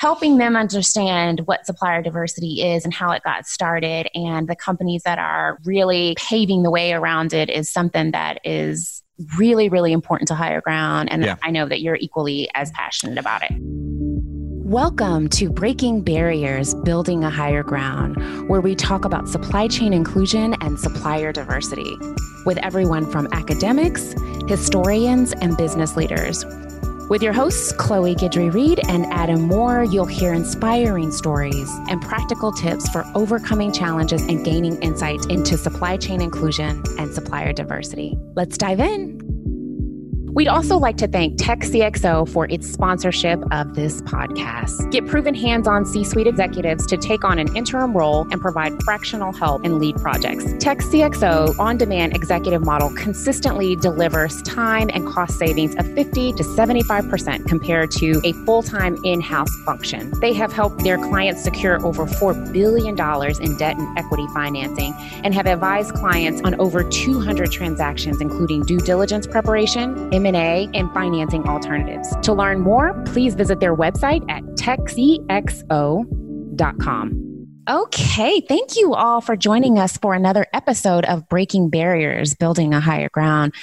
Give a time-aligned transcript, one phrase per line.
[0.00, 5.02] helping them understand what supplier diversity is and how it got started and the companies
[5.02, 9.02] that are really paving the way around it is something that is
[9.36, 11.12] really, really important to Higher Ground.
[11.12, 11.36] And yeah.
[11.42, 13.52] I know that you're equally as passionate about it.
[13.60, 20.54] Welcome to Breaking Barriers, Building a Higher Ground, where we talk about supply chain inclusion
[20.62, 21.94] and supplier diversity
[22.46, 24.14] with everyone from academics,
[24.48, 26.42] historians, and business leaders.
[27.10, 32.52] With your hosts, Chloe Guidry Reed and Adam Moore, you'll hear inspiring stories and practical
[32.52, 38.16] tips for overcoming challenges and gaining insight into supply chain inclusion and supplier diversity.
[38.36, 39.19] Let's dive in.
[40.32, 44.90] We'd also like to thank TechCXO for its sponsorship of this podcast.
[44.92, 48.80] Get proven hands on C suite executives to take on an interim role and provide
[48.84, 50.44] fractional help in lead projects.
[50.44, 57.48] TechCXO on demand executive model consistently delivers time and cost savings of 50 to 75%
[57.48, 60.12] compared to a full time in house function.
[60.20, 65.34] They have helped their clients secure over $4 billion in debt and equity financing and
[65.34, 72.14] have advised clients on over 200 transactions, including due diligence preparation, M&A, and financing alternatives.
[72.22, 76.06] To learn more, please visit their website at techcxo.com.
[77.68, 82.80] Okay, thank you all for joining us for another episode of Breaking Barriers, Building a
[82.80, 83.54] Higher Ground.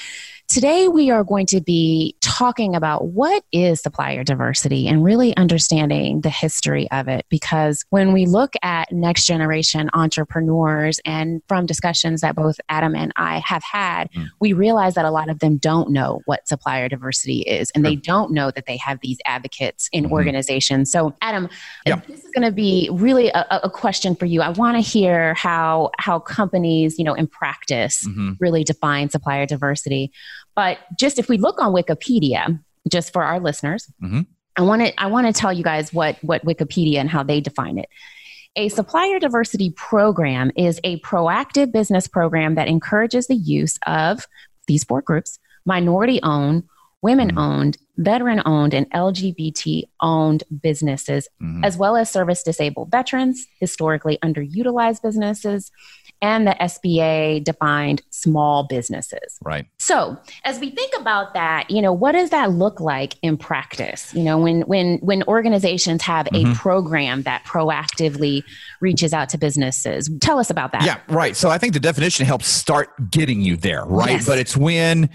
[0.47, 6.21] Today, we are going to be talking about what is supplier diversity and really understanding
[6.21, 7.25] the history of it.
[7.29, 13.11] Because when we look at next generation entrepreneurs and from discussions that both Adam and
[13.17, 14.27] I have had, mm.
[14.39, 17.91] we realize that a lot of them don't know what supplier diversity is and sure.
[17.91, 20.13] they don't know that they have these advocates in mm-hmm.
[20.13, 20.89] organizations.
[20.89, 21.49] So, Adam,
[21.85, 21.99] yeah.
[22.07, 24.41] this is going to be really a, a, question for you.
[24.41, 28.33] I want to hear how how companies, you know, in practice mm-hmm.
[28.39, 30.13] really define supplier diversity.
[30.57, 34.21] But just if we look on Wikipedia, just for our listeners, mm-hmm.
[34.55, 37.39] I want to I want to tell you guys what what Wikipedia and how they
[37.39, 37.87] define it.
[38.55, 44.27] A supplier diversity program is a proactive business program that encourages the use of
[44.65, 46.63] these four groups: minority owned,
[47.03, 47.37] women mm-hmm.
[47.37, 51.63] owned, veteran owned, and LGBT owned businesses, mm-hmm.
[51.63, 55.71] as well as service disabled veterans, historically underutilized businesses,
[56.21, 59.37] and the SBA defined small businesses.
[59.43, 59.65] Right.
[59.77, 64.13] So, as we think about that, you know, what does that look like in practice?
[64.13, 66.51] You know, when when when organizations have mm-hmm.
[66.51, 68.43] a program that proactively
[68.81, 70.09] reaches out to businesses.
[70.21, 70.83] Tell us about that.
[70.83, 71.35] Yeah, right.
[71.35, 74.11] So, I think the definition helps start getting you there, right?
[74.11, 74.25] Yes.
[74.25, 75.09] But it's when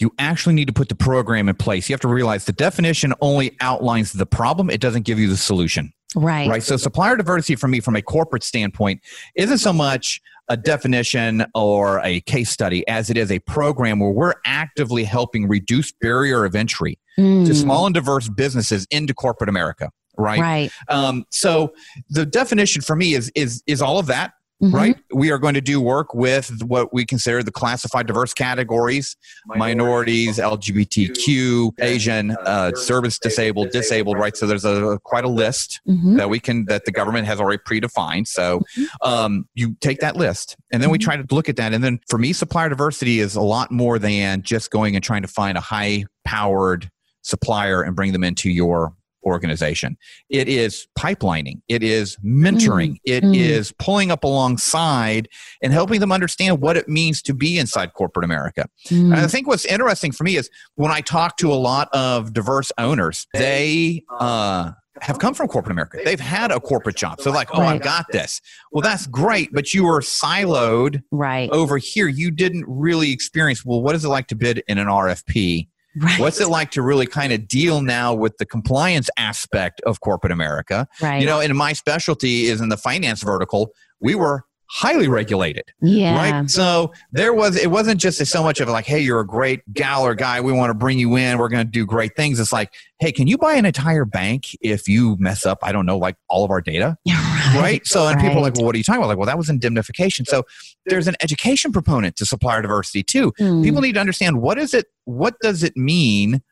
[0.00, 1.88] you actually need to put the program in place.
[1.88, 5.36] You have to realize the definition only outlines the problem, it doesn't give you the
[5.36, 5.92] solution.
[6.14, 6.48] Right.
[6.48, 6.62] Right.
[6.62, 9.02] So supplier diversity for me, from a corporate standpoint,
[9.34, 14.10] isn't so much a definition or a case study as it is a program where
[14.10, 17.46] we're actively helping reduce barrier of entry mm.
[17.46, 19.90] to small and diverse businesses into corporate America.
[20.16, 20.40] Right.
[20.40, 20.70] Right.
[20.88, 21.72] Um, so
[22.10, 24.32] the definition for me is is is all of that.
[24.60, 24.74] Mm-hmm.
[24.74, 24.96] right?
[25.12, 30.38] We are going to do work with what we consider the classified diverse categories minorities,
[30.38, 34.36] LGBTQ, Asian, uh, service disabled, disabled, right?
[34.36, 36.16] So there's a quite a list mm-hmm.
[36.16, 38.26] that we can, that the government has already predefined.
[38.26, 39.08] So mm-hmm.
[39.08, 41.04] um, you take that list and then we mm-hmm.
[41.04, 41.72] try to look at that.
[41.72, 45.22] And then for me, supplier diversity is a lot more than just going and trying
[45.22, 46.90] to find a high powered
[47.22, 48.92] supplier and bring them into your
[49.24, 49.96] organization.
[50.28, 53.00] It is pipelining, it is mentoring, mm.
[53.04, 53.34] it mm.
[53.34, 55.28] is pulling up alongside
[55.62, 58.66] and helping them understand what it means to be inside corporate America.
[58.86, 59.12] Mm.
[59.12, 62.32] And I think what's interesting for me is when I talk to a lot of
[62.32, 65.98] diverse owners, they uh, have come from corporate America.
[66.04, 67.20] They've had a corporate job.
[67.20, 67.74] So like, oh, right.
[67.74, 68.40] I've got this.
[68.72, 72.08] Well, that's great, but you were siloed right over here.
[72.08, 75.68] You didn't really experience, well, what is it like to bid in an RFP?
[76.00, 76.20] Right.
[76.20, 80.32] What's it like to really kind of deal now with the compliance aspect of corporate
[80.32, 80.86] America?
[81.00, 81.20] Right.
[81.20, 83.72] You know, and my specialty is in the finance vertical.
[84.00, 85.64] We were highly regulated.
[85.80, 86.16] Yeah.
[86.16, 86.50] Right.
[86.50, 90.04] So there was, it wasn't just so much of like, hey, you're a great gal
[90.04, 90.40] or guy.
[90.40, 91.38] We want to bring you in.
[91.38, 92.38] We're going to do great things.
[92.38, 95.86] It's like, hey, can you buy an entire bank if you mess up, I don't
[95.86, 96.98] know, like all of our data?
[97.08, 97.54] right.
[97.56, 97.86] right.
[97.86, 98.28] So, and right.
[98.28, 99.08] people are like, well, what are you talking about?
[99.08, 100.26] Like, well, that was indemnification.
[100.26, 100.44] So
[100.86, 103.32] there's an education proponent to supplier diversity too.
[103.40, 103.64] Mm.
[103.64, 106.42] People need to understand what is it, what does it mean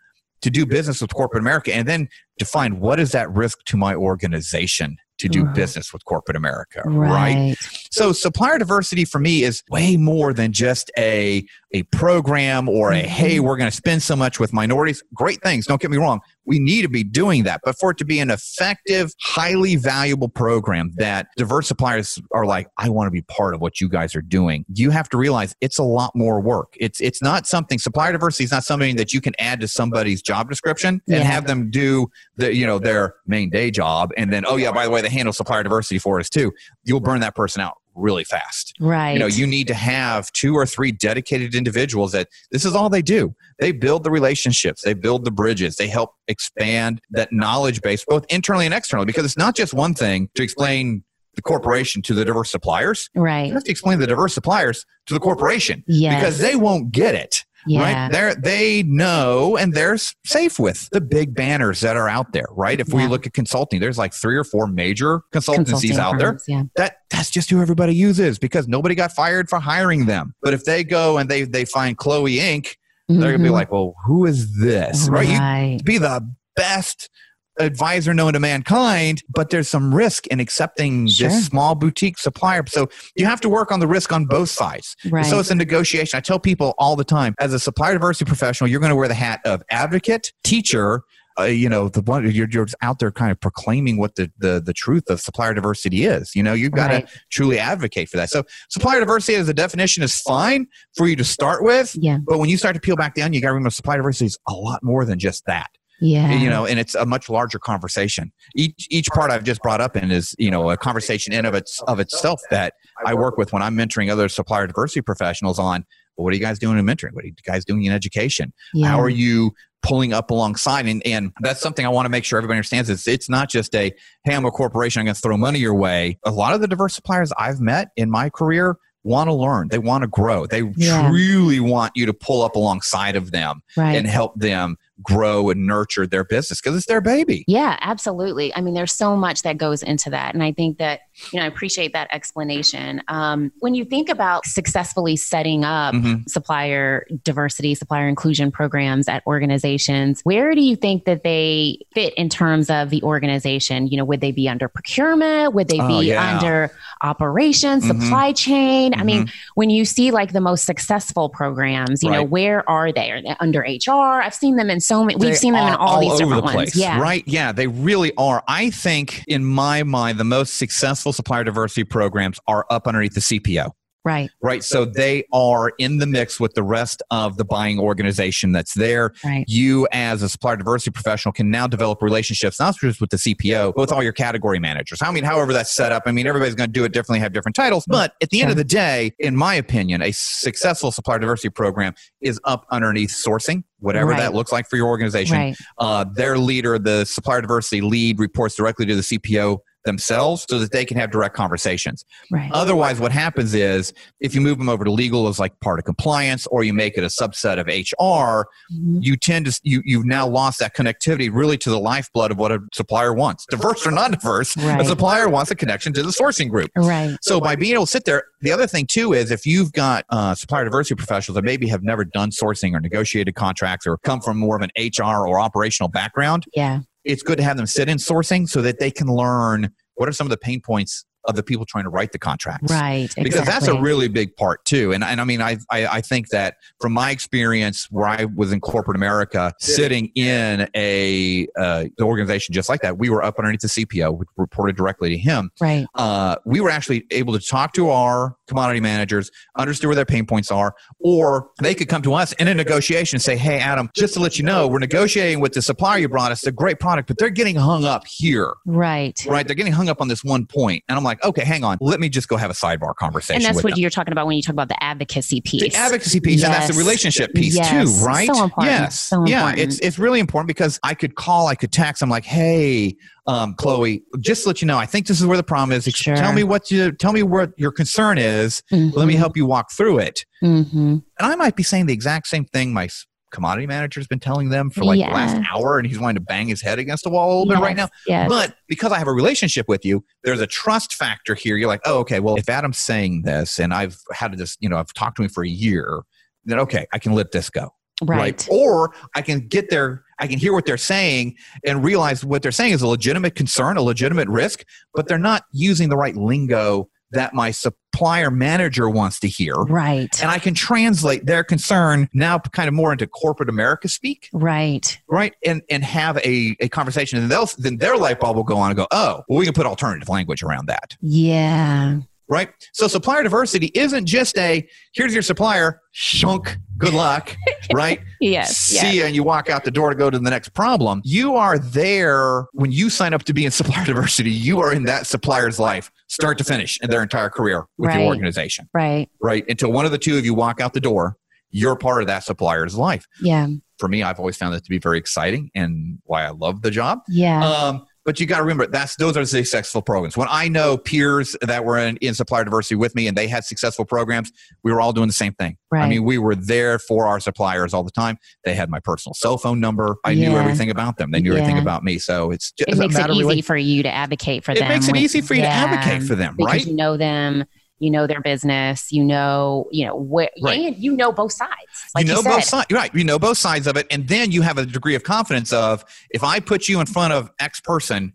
[0.40, 2.08] to do business with corporate America and then
[2.38, 7.34] define what is that risk to my organization to do business with corporate America, right?
[7.34, 7.85] right?
[7.96, 12.98] So supplier diversity for me is way more than just a a program or a
[12.98, 13.44] hey, mm-hmm.
[13.46, 15.02] we're going to spend so much with minorities.
[15.14, 15.66] Great things.
[15.66, 16.20] Don't get me wrong.
[16.44, 17.62] We need to be doing that.
[17.64, 22.68] But for it to be an effective, highly valuable program that diverse suppliers are like,
[22.76, 25.54] I want to be part of what you guys are doing, you have to realize
[25.62, 26.74] it's a lot more work.
[26.78, 30.20] It's it's not something supplier diversity is not something that you can add to somebody's
[30.20, 31.22] job description and Yeah.
[31.22, 34.84] have them do the you know their main day job and then oh yeah by
[34.84, 36.52] the way they handle supplier diversity for us too.
[36.84, 39.12] You'll burn that person out really fast Right.
[39.12, 42.90] you know you need to have two or three dedicated individuals that this is all
[42.90, 47.80] they do they build the relationships they build the bridges they help expand that knowledge
[47.80, 51.02] base both internally and externally because it's not just one thing to explain
[51.36, 53.46] the corporation to the diverse suppliers right.
[53.48, 56.20] you have to explain the diverse suppliers to the corporation Yes.
[56.20, 57.80] because they won't get it yeah.
[58.04, 62.46] right they're they know and they're safe with the big banners that are out there
[62.52, 66.18] right if we look at consulting there's like three or four major consultancies Consulting out
[66.18, 66.62] there Yeah.
[66.76, 70.34] that that's just who everybody uses because nobody got fired for hiring them.
[70.42, 72.74] But if they go and they they find Chloe Inc.,
[73.08, 73.52] they're gonna be Mhm.
[73.52, 75.08] like, well, who is this?
[75.08, 75.28] Right?
[75.28, 75.80] You Right.
[75.84, 77.08] be the best
[77.58, 81.28] advisor known to mankind, but there's some risk in accepting Sure.
[81.28, 82.64] this small boutique supplier.
[82.68, 84.96] So you have to work on the risk on both sides.
[85.10, 85.24] Right.
[85.26, 86.16] So it's a negotiation.
[86.16, 89.08] I tell people all the time, as a supplier diversity professional, you're going to wear
[89.08, 91.02] the hat of advocate, teacher.
[91.38, 94.58] Uh, you know, the one you're, you're out there kind of proclaiming what the, the
[94.64, 96.34] the truth of supplier diversity is.
[96.34, 97.08] You know, you've got to Right.
[97.30, 98.30] truly advocate for that.
[98.30, 100.66] So supplier diversity as a definition is fine
[100.96, 102.20] for you to start with, yeah.
[102.26, 104.24] but when you start to peel back the onion, you got to remember supplier diversity
[104.26, 105.68] is a lot more than just that
[106.00, 106.32] Yeah.
[106.34, 109.96] you know and it's a much larger conversation each each part i've just brought up
[109.96, 112.74] in is you know a conversation in of its of itself that
[113.06, 115.84] i work with when i'm mentoring other supplier diversity professionals on
[116.16, 118.52] well, what are you guys doing in mentoring what are you guys doing in education
[118.74, 118.88] yeah.
[118.88, 119.52] how are you
[119.82, 123.06] pulling up alongside and, and that's something i want to make sure everybody understands is
[123.06, 123.92] it's not just a
[124.24, 126.68] hey i'm a corporation i'm going to throw money your way a lot of the
[126.68, 130.62] diverse suppliers i've met in my career want to learn they want to grow they
[130.76, 131.08] Yeah.
[131.08, 133.94] truly want you to pull up alongside of them right.
[133.96, 138.54] and help them grow and nurture their business because it's their baby Yeah, absolutely.
[138.54, 140.32] I mean, there's so much that goes into that.
[140.34, 141.00] And I think that,
[141.32, 143.02] you know, I appreciate that explanation.
[143.08, 146.28] Um, when you think about successfully setting up Mhm.
[146.28, 152.28] supplier diversity, supplier inclusion programs at organizations, where do you think that they fit in
[152.28, 153.86] terms of the organization?
[153.88, 155.52] You know, would they be under procurement?
[155.54, 156.26] Would they Oh, be yeah.
[156.38, 156.70] under
[157.02, 158.00] operations, Mhm.
[158.02, 158.94] supply chain?
[158.94, 163.10] I mean, when you see like the most successful programs, you know, where are they?
[163.10, 164.20] Are they under HR?
[164.22, 166.24] I've seen them in so many, we've They seen them in are all, these over
[166.24, 166.76] different the ones.
[166.76, 167.00] Yeah.
[167.00, 167.24] right?
[167.26, 168.42] Yeah, they really are.
[168.48, 173.20] I think, in my mind, the most successful supplier diversity programs are up underneath the
[173.20, 173.70] CPO.
[174.04, 174.30] Right.
[174.40, 174.62] Right.
[174.62, 179.12] So they are in the mix with the rest of the buying organization that's there.
[179.24, 179.44] Right.
[179.48, 183.74] You, as a supplier diversity professional, can now develop relationships, not just with the CPO,
[183.74, 185.02] but with all your category managers.
[185.02, 186.04] I mean, however that's set up.
[186.06, 187.84] I mean, everybody's going to do it differently, have different titles.
[187.88, 191.92] But at the end of the day, in my opinion, a successful supplier diversity program
[192.20, 194.18] is up underneath sourcing, whatever Right.
[194.20, 195.36] that looks like for your organization.
[195.36, 195.56] Right.
[195.78, 200.72] Uh, their leader, the supplier diversity lead, reports directly to the CPO themselves so that
[200.72, 202.04] they can have direct conversations.
[202.30, 202.50] Right.
[202.52, 205.86] Otherwise, what happens is if you move them over to legal as like part of
[205.86, 208.98] compliance, or you make it a subset of HR, Mhm.
[209.02, 212.52] you tend to you you've now lost that connectivity really to the lifeblood of what
[212.52, 214.54] a supplier wants, diverse or not diverse.
[214.56, 216.70] A supplier wants a connection to the sourcing group.
[216.76, 217.16] Right.
[217.22, 220.04] So by being able to sit there, the other thing too is if you've got
[220.10, 224.20] uh, supplier diversity professionals that maybe have never done sourcing or negotiated contracts or come
[224.20, 226.80] from more of an HR or operational background, Yeah.
[227.06, 230.12] It's good to have them sit in sourcing so that they can learn what are
[230.12, 232.70] some of the pain points of the people trying to write the contracts.
[232.70, 233.08] Right.
[233.16, 236.28] Because that's a really big part too, and and I mean I, I I think
[236.30, 242.52] that from my experience where I was in corporate America, sitting in a uh, organization
[242.52, 245.86] just like that, we were up underneath the CPO, which reported directly to him right.
[245.94, 250.26] uh, we were actually able to talk to our commodity managers, understand where their pain
[250.26, 253.90] points are, or they could come to us in a negotiation and say, Hey, Adam,
[253.94, 256.46] just to let you know, we're negotiating with the supplier you brought us.
[256.46, 259.20] A great product, but they're getting hung up here, Right.
[259.26, 259.46] right?
[259.46, 260.84] They're getting hung up on this one point.
[260.88, 261.78] And I'm like, Okay, hang on.
[261.80, 263.80] Let me just go have a sidebar conversation And that's what them.
[263.80, 265.72] you're talking about when you talk about the advocacy piece.
[265.72, 267.70] The advocacy piece, and that's the relationship piece Yes.
[267.70, 268.28] too, right?
[268.34, 268.50] So.
[268.60, 269.54] Yes, So yeah.
[269.56, 272.02] It's it's really important because I could call, I could text.
[272.02, 272.96] I'm like, hey,
[273.26, 275.84] um, Chloe, just to let you know, I think this is where the problem is.
[275.84, 276.14] Sure.
[276.16, 278.62] Tell me what you tell me what your concern is.
[278.70, 280.24] Let me help you walk through it.
[280.42, 280.78] Mm-hmm.
[280.78, 282.88] And I might be saying the exact same thing my
[283.36, 286.48] commodity manager's been telling them for like the last hour, and he's wanting to bang
[286.48, 287.88] his head against the wall a little bit right now.
[288.06, 288.28] Yes.
[288.28, 291.56] But because I have a relationship with you, there's a trust factor here.
[291.56, 294.78] You're like, oh, okay, well, if Adam's saying this and I've had this, you know,
[294.78, 296.00] I've talked to him for a year,
[296.46, 297.70] then okay, I can let this go.
[298.02, 298.46] right.
[298.50, 302.52] Or I can get there, I can hear what they're saying and realize what they're
[302.52, 304.64] saying is a legitimate concern, a legitimate risk,
[304.94, 309.54] but they're not using the right lingo that my supplier manager wants to hear.
[309.54, 310.20] Right.
[310.20, 314.28] And I can translate their concern now kind of more into corporate America speak.
[314.32, 314.98] Right.
[315.08, 315.34] Right.
[315.44, 317.18] And and have a, a conversation.
[317.18, 319.54] And they'll then their light bulb will go on and go, oh, well, we can
[319.54, 320.96] put alternative language around that.
[321.00, 322.00] Yeah.
[322.28, 322.50] Right.
[322.72, 327.34] So supplier diversity isn't just a here's your supplier, shunk, good luck,
[327.72, 328.00] right?
[328.20, 328.56] yes.
[328.56, 328.94] See yes.
[328.94, 331.02] ya, and you walk out the door to go to the next problem.
[331.04, 334.30] You are there when you sign up to be in supplier diversity.
[334.32, 338.00] You are in that supplier's life, start to finish, in their entire career with Right.
[338.00, 339.08] your organization, Right.
[339.20, 339.44] right?
[339.48, 341.16] Until one of the two of you walk out the door,
[341.52, 343.06] you're part of that supplier's life.
[343.22, 343.46] Yeah.
[343.78, 346.70] For me, I've always found that to be very exciting and why I love the
[346.72, 347.00] job.
[347.08, 347.46] Yeah.
[347.48, 350.16] Um, but you got to remember that's those are the successful programs.
[350.16, 353.44] When I know peers that were in, in supplier diversity with me and they had
[353.44, 354.32] successful programs,
[354.64, 355.58] we were all doing the same thing.
[355.74, 358.16] I mean, we were there for our suppliers all the time.
[358.44, 359.96] They had my personal cell phone number.
[360.04, 361.10] I knew everything about them.
[361.10, 361.98] They knew everything about me.
[361.98, 364.70] So it's just it makes it easy really- for you to advocate for It them.
[364.70, 366.66] It makes it with- easy for you to advocate for them, because right?
[366.66, 367.44] you know them,
[367.78, 370.60] you know their business, you know, you know what, Right.
[370.66, 371.52] and you know both sides.
[371.94, 372.30] Like you know said.
[372.30, 372.94] both sides, right?
[372.94, 375.84] You know both sides of it, and then you have a degree of confidence of
[376.10, 378.12] if I put you in front of X person,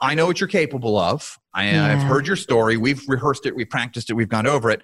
[0.00, 1.38] I know what you're capable of.
[1.54, 2.04] I, I've Yeah.
[2.08, 2.76] heard your story.
[2.76, 3.54] We've rehearsed it.
[3.54, 4.14] We've practiced it.
[4.14, 4.82] We've gone over it.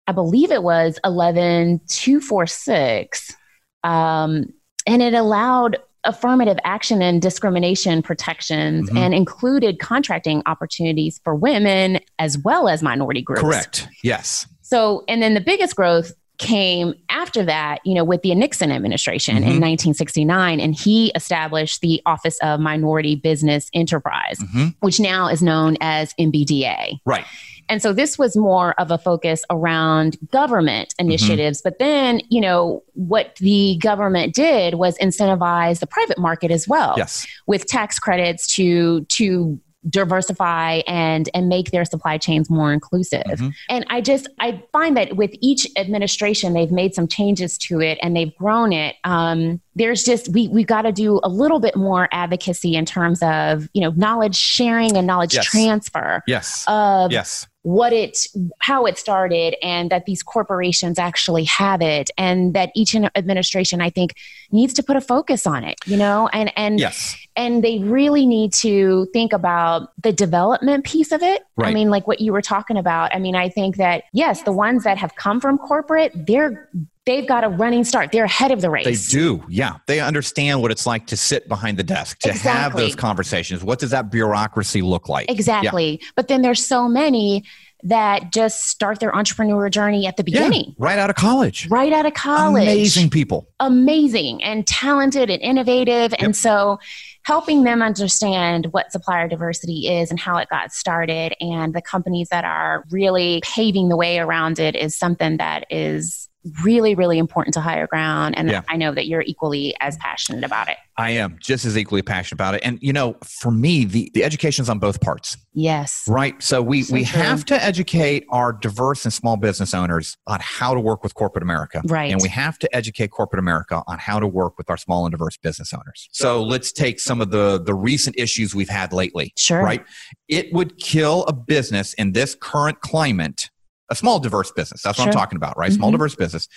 [0.08, 3.36] I believe it was 11246
[3.84, 4.46] um,
[4.88, 8.98] and it allowed affirmative action and discrimination protections Mhm.
[8.98, 13.42] and included contracting opportunities for women as well as minority groups.
[13.42, 13.88] Correct.
[14.04, 14.48] Yes.
[14.62, 19.36] So, and then the biggest growth came after that, you know, with the Nixon administration
[19.36, 19.42] Mhm.
[19.48, 25.44] in 1969, and he established the Office of Minority Business Enterprise, hmm which now is
[25.44, 27.00] known as MBDA.
[27.06, 27.26] Right.
[27.72, 31.62] And so this was more of a focus around government initiatives.
[31.62, 36.96] But then, you know, what the government did was incentivize the private market as well
[36.98, 37.26] Yes.
[37.48, 39.58] with tax credits to to
[39.90, 43.24] diversify and and make their supply chains more inclusive.
[43.26, 43.54] Mhm.
[43.70, 47.98] And I just I find that with each administration they've made some changes to it
[48.04, 48.96] and they've grown it.
[49.06, 53.22] Um, there's just we we got to do a little bit more advocacy in terms
[53.24, 55.46] of you know knowledge sharing and knowledge Yes.
[55.46, 56.66] transfer Yes.
[56.68, 57.48] of yes.
[57.62, 58.18] what it
[58.60, 63.90] how it started and that these corporations actually have it and that each administration i
[63.90, 64.16] think
[64.52, 67.16] needs to put a focus on it you know and and Yes.
[67.38, 72.08] and they really need to think about the development piece of it i mean like
[72.08, 75.16] what you were talking about i mean i think that yes the ones that have
[75.16, 76.68] come from corporate they're
[77.06, 78.86] they've got a running start they're ahead of the race.
[79.12, 79.44] They do.
[79.50, 79.78] Yeah.
[79.88, 83.64] They understand what it's like to sit behind the desk, to have those conversations.
[83.64, 85.30] What does that bureaucracy look like?
[85.32, 87.44] exactly but then there's so many
[87.84, 90.42] that just start their entrepreneur journey at the Yeah.
[90.48, 91.68] beginning Right out of college.
[91.72, 93.48] right out of college Amazing people.
[93.60, 96.14] amazing and talented and innovative.
[96.20, 96.78] And so
[97.24, 102.30] helping them understand what supplier diversity is and how it got started and the companies
[102.30, 106.28] that are really paving the way around it is something that is
[106.64, 108.38] really, really important to higher ground.
[108.38, 108.62] And Yeah.
[108.70, 110.78] I know that you're equally as passionate about it.
[110.98, 112.62] I am just as equally passionate about it.
[112.64, 116.04] And you know, for me, the, the education's on both parts, Yes.
[116.08, 116.42] right?
[116.42, 117.22] So we, So we true.
[117.22, 121.44] have to educate our diverse and small business owners on how to work with corporate
[121.44, 121.82] America.
[121.86, 122.12] Right.
[122.12, 125.12] And we have to educate corporate America on how to work with our small and
[125.12, 126.10] diverse business owners.
[126.12, 129.34] So let's take some of the, the recent issues we've had lately.
[129.38, 129.62] Sure.
[129.62, 129.84] right?
[130.28, 133.50] It would kill a business in this current climate,
[133.92, 134.82] a small diverse business.
[134.82, 135.72] That's what I'm talking about, right?
[135.72, 135.96] Small Mhm.
[135.96, 136.48] diverse business.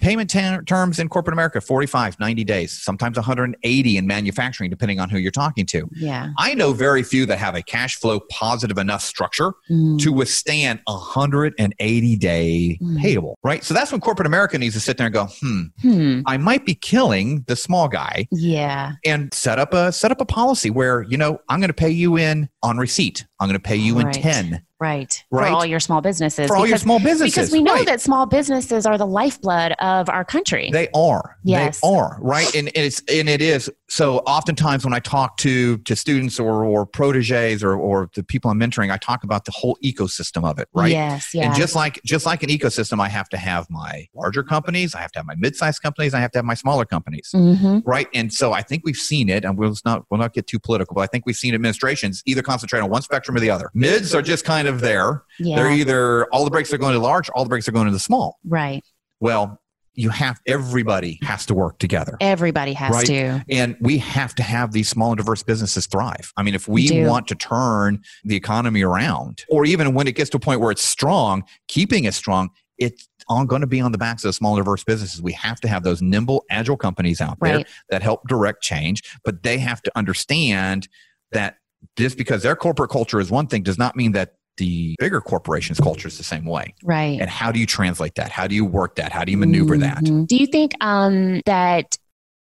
[0.00, 5.08] Payment ter- terms in corporate America 45, 90 days, sometimes 180 in manufacturing, depending on
[5.08, 5.88] who you're talking to.
[5.94, 6.30] Yeah.
[6.38, 10.00] I know very few that have a cash flow positive enough structure Mm.
[10.00, 12.98] to withstand a 180 day Mm.
[13.00, 13.62] payable, right?
[13.62, 16.20] So that's when corporate America needs to sit there and go, hmm, Hmm.
[16.26, 18.92] I might be killing the small guy Yeah.
[19.06, 21.90] and set up a set up a policy where you know I'm going to pay
[21.90, 23.24] you in on receipt.
[23.38, 24.16] I'm going to pay you Right.
[24.16, 25.22] in ten Right.
[25.30, 25.48] Right.
[25.48, 26.48] For all your small businesses.
[26.48, 27.32] for all your small businesses.
[27.36, 27.86] Because we know Right.
[27.86, 30.70] that small businesses are the lifeblood of our country.
[30.72, 31.36] they are.
[31.44, 31.80] Yes.
[31.80, 33.70] They are right, and it's and it is.
[33.88, 38.50] So oftentimes when I talk to to students or or proteges or or the people
[38.50, 40.90] I'm mentoring, I talk about the whole ecosystem of it, right?
[40.92, 41.34] Yes.
[41.34, 41.46] Yeah.
[41.46, 45.00] And just like just like an ecosystem, I have to have my larger companies, I
[45.00, 47.28] have to have my mid-sized companies, I have to have my smaller companies.
[47.32, 48.06] hmm right?
[48.14, 50.94] And so I think we've seen it, and we'll not we'll not get too political,
[50.94, 53.70] but I think we've seen administrations either concentrate on one spectrum or the other.
[53.74, 55.24] Mids are just kind of there.
[55.38, 55.56] Yeah.
[55.56, 57.92] They're either all the breaks are going to large, all the breaks are going to
[57.92, 58.38] the small.
[58.46, 58.84] right.
[59.20, 59.60] Well,
[59.94, 62.16] you have everybody has to work together.
[62.20, 63.06] Everybody has Right.
[63.06, 63.44] to.
[63.50, 66.32] And we have to have these small and diverse businesses thrive.
[66.36, 67.06] I mean, if we do.
[67.06, 70.70] want to turn the economy around, or even when it gets to a point where
[70.70, 74.32] it's strong, keeping it strong, it's all going to be on the backs of the
[74.32, 75.20] small and diverse businesses.
[75.22, 77.66] We have to have those nimble, agile companies out there Right.
[77.90, 80.88] that help direct change, but they have to understand
[81.32, 81.56] that
[81.96, 85.80] just because their corporate culture is one thing does not mean that the bigger corporation's
[85.80, 86.74] culture is the same way.
[86.82, 87.20] Right.
[87.20, 88.30] And how do you translate that?
[88.30, 89.12] How do you work that?
[89.12, 89.98] How do you maneuver that?
[89.98, 90.26] Mhm.
[90.26, 91.96] Do you think um, that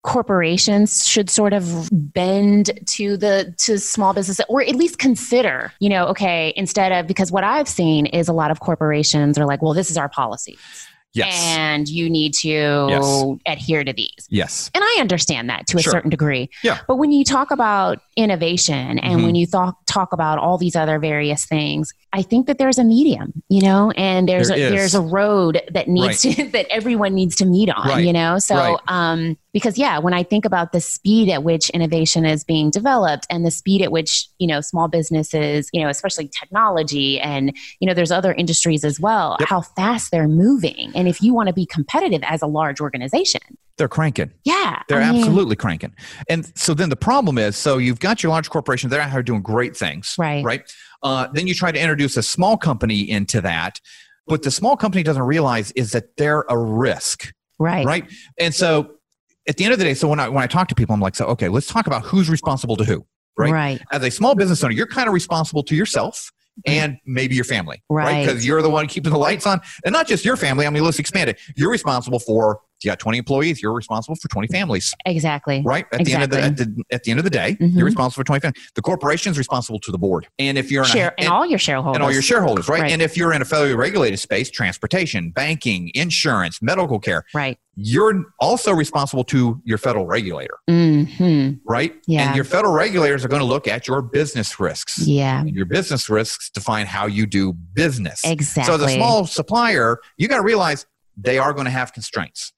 [0.04, 5.88] corporations should sort of bend to the to small business or at least consider you
[5.88, 9.62] know okay instead of because what i've seen is a lot of corporations are like
[9.62, 10.58] well this is our policy
[11.14, 11.32] Yes.
[11.56, 12.48] and you need to
[12.90, 13.24] Yes.
[13.46, 14.70] adhere to these yes.
[14.74, 15.92] and I understand that to a Sure.
[15.92, 16.50] certain degree.
[16.62, 16.78] Yeah.
[16.88, 19.24] But when you talk about innovation and Mhm.
[19.24, 22.84] when you talk talk about all these other various things, I think that there's a
[22.84, 24.70] medium, you know, and there's There a, is.
[24.72, 28.04] there's a road that needs to that everyone needs to meet on, Right.
[28.04, 28.38] you know.
[28.38, 28.76] So Right.
[28.88, 33.26] um because yeah, when I think about the speed at which innovation is being developed
[33.30, 37.86] and the speed at which, you know, small businesses, you know, especially technology and you
[37.86, 39.48] know, there's other industries as well, Yep.
[39.48, 40.92] how fast they're moving.
[40.94, 43.40] And if you want to be competitive as a large organization,
[43.78, 44.32] They're cranking.
[44.44, 44.82] yeah.
[44.88, 45.94] They're I mean, absolutely cranking.
[46.28, 49.22] And so then the problem is so you've got your large corporation, they're out here
[49.22, 50.14] doing great things.
[50.18, 50.44] Right.
[50.44, 50.70] Right.
[51.02, 53.80] Uh, then you try to introduce a small company into that.
[54.26, 57.32] What the small company doesn't realize is that they're a risk.
[57.58, 57.86] Right.
[57.86, 58.10] Right.
[58.38, 58.90] And so
[59.48, 61.00] at the end of the day, so when I when I talk to people, I'm
[61.00, 63.06] like, so okay, let's talk about who's responsible to who.
[63.36, 63.52] Right.
[63.52, 63.82] Right.
[63.90, 66.30] As a small business owner, you're kind of responsible to yourself
[66.66, 67.82] and maybe your family.
[67.90, 68.24] Right.
[68.24, 69.60] Because you're the one keeping the lights on.
[69.84, 70.66] And not just your family.
[70.66, 71.40] I mean, let's expand it.
[71.56, 75.62] You're responsible for you got 20 employees, you're responsible for 20 families Exactly.
[75.64, 77.74] right at the end of the at, the at the end of the day Mhm.
[77.76, 78.70] you're responsible for 20 families.
[78.74, 81.46] the corporation is responsible to the board and if you're in Share a, and, all
[81.46, 81.96] your shareholders.
[81.96, 82.82] and all your shareholders right?
[82.82, 82.92] Right.
[82.92, 87.58] and if you're in a federally regulated space transportation banking insurance medical care Right.
[87.76, 92.26] you're also responsible to your federal regulator hmm right Yeah.
[92.26, 95.40] and your federal regulators are going to look at your business risks Yeah.
[95.40, 98.72] and your business risks define how you do business Exactly.
[98.72, 102.52] so the small supplier you got to realize they are going to have constraints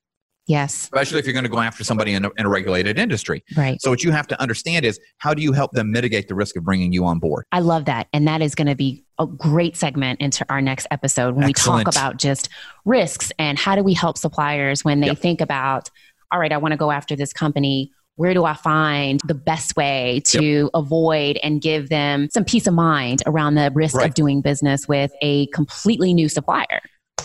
[0.47, 0.85] Yes.
[0.85, 3.81] especially if you're going to go after somebody in a, in a regulated industry Right.
[3.83, 6.57] so what you have to understand is how do you help them mitigate the risk
[6.57, 7.47] of bringing you on board?
[7.53, 8.07] I love that.
[8.13, 11.79] And that is going to be a great segment into our next episode when Excellent.
[11.81, 12.49] we talk about just
[12.85, 15.19] risks and how do we help suppliers when they Yep.
[15.19, 15.91] think about,
[16.31, 17.91] all right, I want to go after this company.
[18.17, 22.73] Where do I find the best way to avoid and give them some peace of
[22.75, 24.09] mind around the risk Right.
[24.09, 26.81] of doing business with a completely new supplier?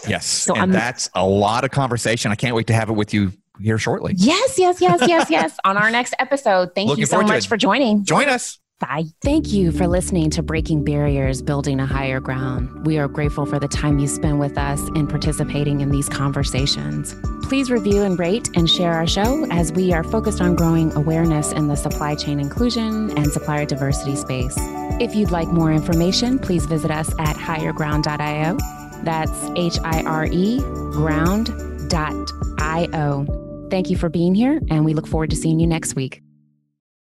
[0.07, 0.25] Yes.
[0.25, 2.31] So and I'm- that's a lot of conversation.
[2.31, 4.13] I can't wait to have it with you here shortly.
[4.17, 5.57] Yes, yes, yes, yes, yes.
[5.65, 6.73] On our next episode.
[6.75, 8.03] Thank Looking you so much for joining.
[8.03, 8.57] Join us.
[8.79, 9.03] Bye.
[9.21, 12.83] Thank you for listening to Breaking Barriers, Building a Higher Ground.
[12.83, 17.13] We are grateful for the time you spend with us and participating in these conversations.
[17.43, 21.51] Please review and rate and share our show as we are focused on growing awareness
[21.51, 24.55] in the supply chain inclusion and supplier diversity space.
[24.99, 28.57] If you'd like more information, please visit us at hireground.io.
[29.03, 30.59] That's H I R E
[30.91, 31.47] ground.io.
[33.69, 36.21] Thank you for being here, and we look forward to seeing you next week.